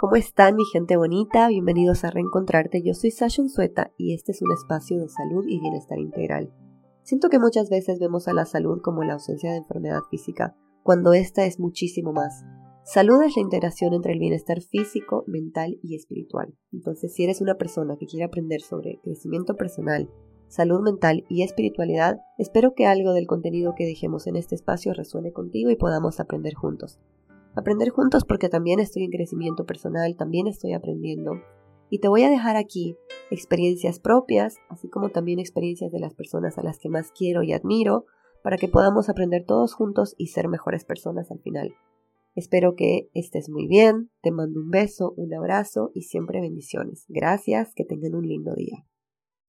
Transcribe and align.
¿Cómo 0.00 0.14
están 0.14 0.54
mi 0.54 0.64
gente 0.64 0.96
bonita? 0.96 1.48
Bienvenidos 1.48 2.04
a 2.04 2.12
Reencontrarte. 2.12 2.84
Yo 2.84 2.94
soy 2.94 3.10
Sasha 3.10 3.42
Unzueta 3.42 3.92
y 3.96 4.14
este 4.14 4.30
es 4.30 4.40
un 4.42 4.52
espacio 4.52 4.96
de 4.96 5.08
salud 5.08 5.44
y 5.48 5.58
bienestar 5.58 5.98
integral. 5.98 6.54
Siento 7.02 7.28
que 7.28 7.40
muchas 7.40 7.68
veces 7.68 7.98
vemos 7.98 8.28
a 8.28 8.32
la 8.32 8.44
salud 8.44 8.80
como 8.80 9.02
la 9.02 9.14
ausencia 9.14 9.50
de 9.50 9.56
enfermedad 9.56 10.02
física, 10.08 10.54
cuando 10.84 11.14
esta 11.14 11.46
es 11.46 11.58
muchísimo 11.58 12.12
más. 12.12 12.44
Salud 12.84 13.20
es 13.24 13.34
la 13.34 13.42
integración 13.42 13.92
entre 13.92 14.12
el 14.12 14.20
bienestar 14.20 14.60
físico, 14.60 15.24
mental 15.26 15.80
y 15.82 15.96
espiritual. 15.96 16.54
Entonces, 16.72 17.12
si 17.12 17.24
eres 17.24 17.40
una 17.40 17.56
persona 17.56 17.96
que 17.98 18.06
quiere 18.06 18.24
aprender 18.24 18.60
sobre 18.60 19.00
crecimiento 19.02 19.56
personal, 19.56 20.08
salud 20.46 20.80
mental 20.80 21.24
y 21.28 21.42
espiritualidad, 21.42 22.20
espero 22.38 22.72
que 22.76 22.86
algo 22.86 23.14
del 23.14 23.26
contenido 23.26 23.74
que 23.76 23.84
dejemos 23.84 24.28
en 24.28 24.36
este 24.36 24.54
espacio 24.54 24.94
resuene 24.94 25.32
contigo 25.32 25.70
y 25.70 25.76
podamos 25.76 26.20
aprender 26.20 26.54
juntos. 26.54 27.00
Aprender 27.54 27.90
juntos 27.90 28.24
porque 28.24 28.48
también 28.48 28.80
estoy 28.80 29.04
en 29.04 29.10
crecimiento 29.10 29.66
personal, 29.66 30.16
también 30.16 30.46
estoy 30.46 30.72
aprendiendo. 30.72 31.32
Y 31.90 31.98
te 31.98 32.08
voy 32.08 32.22
a 32.22 32.30
dejar 32.30 32.56
aquí 32.56 32.96
experiencias 33.30 33.98
propias, 33.98 34.56
así 34.68 34.88
como 34.88 35.10
también 35.10 35.38
experiencias 35.38 35.92
de 35.92 36.00
las 36.00 36.14
personas 36.14 36.58
a 36.58 36.62
las 36.62 36.78
que 36.78 36.88
más 36.88 37.10
quiero 37.12 37.42
y 37.42 37.52
admiro, 37.52 38.06
para 38.42 38.56
que 38.56 38.68
podamos 38.68 39.08
aprender 39.08 39.44
todos 39.44 39.74
juntos 39.74 40.14
y 40.16 40.28
ser 40.28 40.48
mejores 40.48 40.84
personas 40.84 41.30
al 41.30 41.40
final. 41.40 41.74
Espero 42.34 42.76
que 42.76 43.10
estés 43.14 43.48
muy 43.48 43.66
bien, 43.66 44.10
te 44.22 44.30
mando 44.30 44.60
un 44.60 44.70
beso, 44.70 45.12
un 45.16 45.34
abrazo 45.34 45.90
y 45.94 46.02
siempre 46.02 46.40
bendiciones. 46.40 47.04
Gracias, 47.08 47.74
que 47.74 47.84
tengan 47.84 48.14
un 48.14 48.28
lindo 48.28 48.54
día. 48.54 48.87